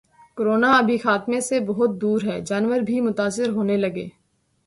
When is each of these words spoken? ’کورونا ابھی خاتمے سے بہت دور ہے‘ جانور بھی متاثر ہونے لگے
’کورونا 0.37 0.69
ابھی 0.77 0.97
خاتمے 0.97 1.39
سے 1.41 1.59
بہت 1.67 1.91
دور 2.01 2.19
ہے‘ 2.25 2.39
جانور 2.41 2.79
بھی 2.79 2.99
متاثر 3.01 3.49
ہونے 3.49 3.77
لگے 3.77 4.07